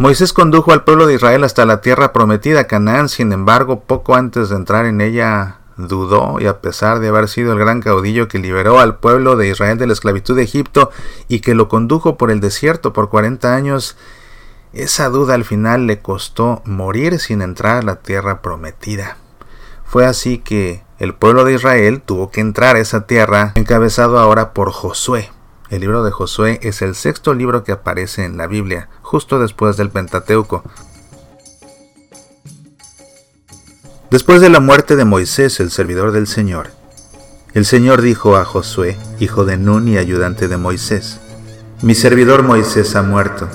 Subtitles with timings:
[0.00, 4.48] Moisés condujo al pueblo de Israel hasta la tierra prometida, Canaán, sin embargo, poco antes
[4.48, 8.38] de entrar en ella dudó y a pesar de haber sido el gran caudillo que
[8.38, 10.90] liberó al pueblo de Israel de la esclavitud de Egipto
[11.28, 13.98] y que lo condujo por el desierto por cuarenta años,
[14.72, 19.18] esa duda al final le costó morir sin entrar a la tierra prometida.
[19.84, 24.54] Fue así que el pueblo de Israel tuvo que entrar a esa tierra, encabezado ahora
[24.54, 25.28] por Josué.
[25.70, 29.76] El libro de Josué es el sexto libro que aparece en la Biblia, justo después
[29.76, 30.64] del Pentateuco.
[34.10, 36.70] Después de la muerte de Moisés, el servidor del Señor,
[37.54, 41.20] el Señor dijo a Josué, hijo de Nun y ayudante de Moisés,
[41.82, 43.48] Mi servidor Moisés ha muerto.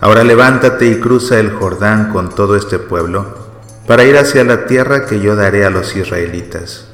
[0.00, 3.38] Ahora levántate y cruza el Jordán con todo este pueblo,
[3.86, 6.87] para ir hacia la tierra que yo daré a los israelitas.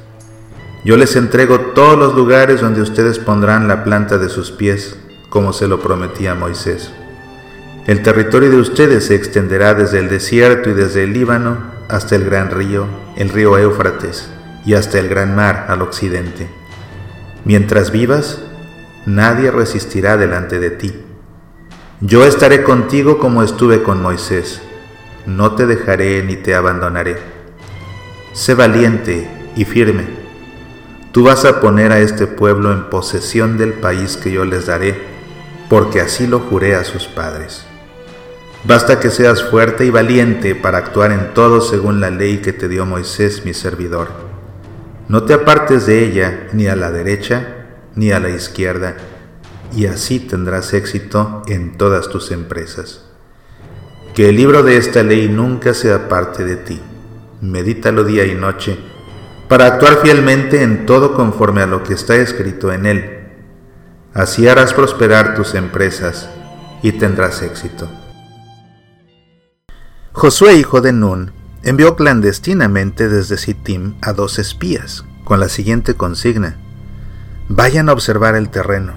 [0.85, 4.95] Yo les entrego todos los lugares donde ustedes pondrán la planta de sus pies,
[5.29, 6.91] como se lo prometía Moisés.
[7.87, 11.57] El territorio de ustedes se extenderá desde el desierto y desde el Líbano
[11.89, 14.29] hasta el gran río, el río Éufrates,
[14.63, 16.47] y hasta el gran mar al occidente.
[17.45, 18.43] Mientras vivas,
[19.07, 20.93] nadie resistirá delante de ti.
[21.99, 24.61] Yo estaré contigo como estuve con Moisés.
[25.25, 27.17] No te dejaré ni te abandonaré.
[28.33, 30.24] Sé valiente y firme.
[31.15, 34.99] Tú vas a poner a este pueblo en posesión del país que yo les daré,
[35.69, 37.65] porque así lo juré a sus padres.
[38.65, 42.67] Basta que seas fuerte y valiente para actuar en todo según la ley que te
[42.67, 44.09] dio Moisés mi servidor.
[45.07, 48.97] No te apartes de ella ni a la derecha ni a la izquierda,
[49.73, 53.05] y así tendrás éxito en todas tus empresas.
[54.15, 56.81] Que el libro de esta ley nunca sea parte de ti.
[57.39, 58.77] Medítalo día y noche,
[59.47, 63.19] para actuar fielmente en todo conforme a lo que está escrito en él.
[64.13, 66.29] Así harás prosperar tus empresas
[66.81, 67.89] y tendrás éxito.
[70.13, 76.57] Josué, hijo de Nun, envió clandestinamente desde Sittim a dos espías, con la siguiente consigna:
[77.49, 78.93] Vayan a observar el terreno.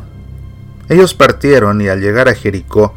[0.89, 2.95] Ellos partieron y al llegar a Jericó,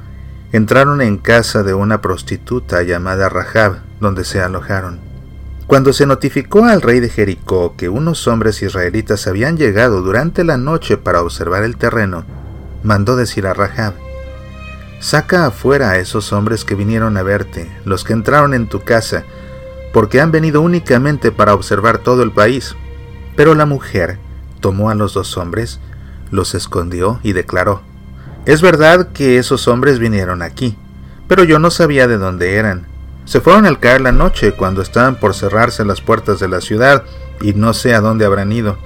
[0.53, 5.10] entraron en casa de una prostituta llamada Rahab, donde se alojaron.
[5.71, 10.57] Cuando se notificó al rey de Jericó que unos hombres israelitas habían llegado durante la
[10.57, 12.25] noche para observar el terreno,
[12.83, 13.93] mandó decir a Rahab,
[14.99, 19.23] Saca afuera a esos hombres que vinieron a verte, los que entraron en tu casa,
[19.93, 22.75] porque han venido únicamente para observar todo el país.
[23.37, 24.19] Pero la mujer
[24.59, 25.79] tomó a los dos hombres,
[26.31, 27.81] los escondió y declaró,
[28.45, 30.75] Es verdad que esos hombres vinieron aquí,
[31.29, 32.90] pero yo no sabía de dónde eran.
[33.25, 37.03] Se fueron al caer la noche cuando estaban por cerrarse las puertas de la ciudad
[37.39, 38.77] y no sé a dónde habrán ido.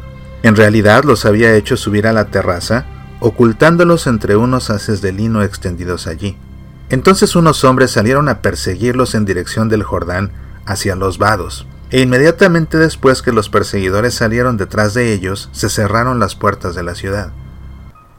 [0.43, 2.85] En realidad los había hecho subir a la terraza
[3.19, 6.37] ocultándolos entre unos haces de lino extendidos allí.
[6.89, 10.31] Entonces unos hombres salieron a perseguirlos en dirección del Jordán
[10.65, 16.19] hacia los vados, e inmediatamente después que los perseguidores salieron detrás de ellos, se cerraron
[16.19, 17.31] las puertas de la ciudad.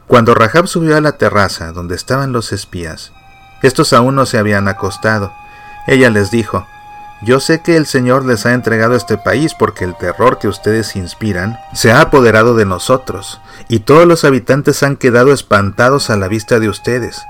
[0.07, 3.13] Cuando Rahab subió a la terraza donde estaban los espías,
[3.61, 5.31] estos aún no se habían acostado.
[5.87, 6.67] Ella les dijo,
[7.21, 10.95] yo sé que el Señor les ha entregado este país porque el terror que ustedes
[10.95, 16.27] inspiran se ha apoderado de nosotros, y todos los habitantes han quedado espantados a la
[16.27, 17.23] vista de ustedes.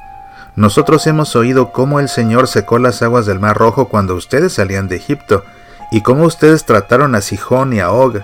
[0.57, 4.87] Nosotros hemos oído cómo el Señor secó las aguas del Mar Rojo cuando ustedes salían
[4.87, 5.43] de Egipto,
[5.91, 8.21] y cómo ustedes trataron a Sijón y a Og,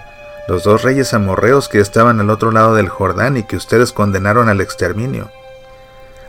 [0.49, 4.49] los dos reyes amorreos que estaban al otro lado del Jordán y que ustedes condenaron
[4.49, 5.29] al exterminio.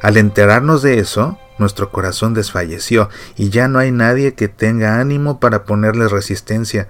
[0.00, 5.41] Al enterarnos de eso, nuestro corazón desfalleció y ya no hay nadie que tenga ánimo
[5.41, 6.88] para ponerle resistencia,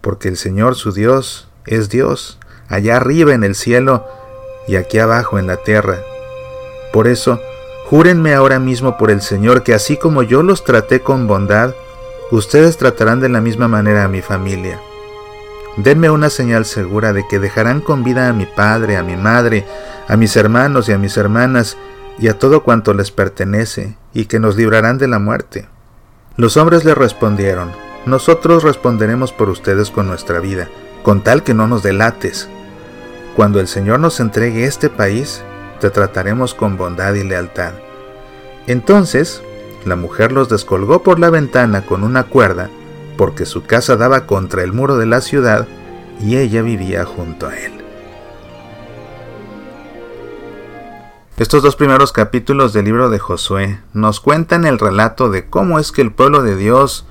[0.00, 4.06] porque el Señor su Dios es Dios, allá arriba en el cielo
[4.68, 5.98] y aquí abajo en la tierra.
[6.92, 7.40] Por eso,
[7.86, 11.74] júrenme ahora mismo por el Señor que así como yo los traté con bondad,
[12.30, 14.80] ustedes tratarán de la misma manera a mi familia.
[15.76, 19.64] Denme una señal segura de que dejarán con vida a mi padre, a mi madre,
[20.06, 21.78] a mis hermanos y a mis hermanas,
[22.18, 25.68] y a todo cuanto les pertenece, y que nos librarán de la muerte.
[26.36, 27.70] Los hombres le respondieron,
[28.06, 30.68] Nosotros responderemos por ustedes con nuestra vida,
[31.02, 32.48] con tal que no nos delates.
[33.36, 35.42] Cuando el Señor nos entregue este país,
[35.80, 37.72] te trataremos con bondad y lealtad.
[38.66, 39.42] Entonces,
[39.84, 42.70] la mujer los descolgó por la ventana con una cuerda,
[43.16, 45.66] porque su casa daba contra el muro de la ciudad
[46.20, 47.81] y ella vivía junto a él.
[51.38, 55.90] Estos dos primeros capítulos del libro de Josué nos cuentan el relato de cómo es
[55.90, 57.06] que el pueblo de Dios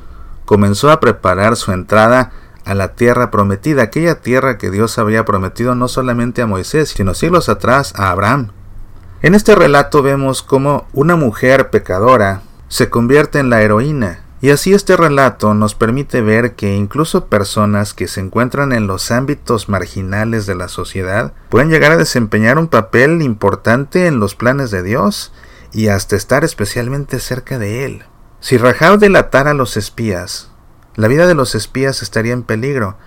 [0.45, 2.31] comenzó a preparar su entrada
[2.63, 7.15] a la tierra prometida, aquella tierra que Dios había prometido no solamente a Moisés, sino
[7.15, 8.49] siglos atrás a Abraham.
[9.23, 14.19] En este relato vemos cómo una mujer pecadora se convierte en la heroína.
[14.41, 19.11] Y así este relato nos permite ver que incluso personas que se encuentran en los
[19.11, 24.71] ámbitos marginales de la sociedad pueden llegar a desempeñar un papel importante en los planes
[24.71, 25.31] de Dios
[25.71, 28.03] y hasta estar especialmente cerca de él.
[28.39, 30.49] Si Rahab delatara a los espías,
[30.95, 32.97] la vida de los espías estaría en peligro.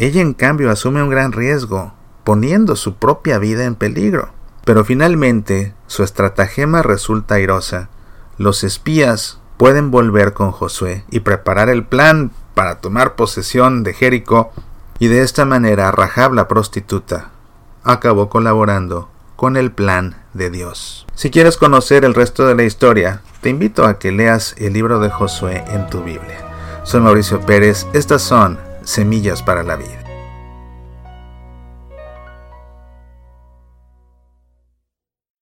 [0.00, 1.94] Ella en cambio asume un gran riesgo,
[2.24, 4.32] poniendo su propia vida en peligro.
[4.64, 7.88] Pero finalmente su estratagema resulta airosa.
[8.36, 14.50] Los espías pueden volver con Josué y preparar el plan para tomar posesión de Jericó,
[14.98, 17.30] y de esta manera Rahab la prostituta
[17.84, 21.06] acabó colaborando con el plan de Dios.
[21.14, 24.98] Si quieres conocer el resto de la historia, te invito a que leas el libro
[24.98, 26.40] de Josué en tu Biblia.
[26.82, 30.01] Soy Mauricio Pérez, estas son Semillas para la Vida.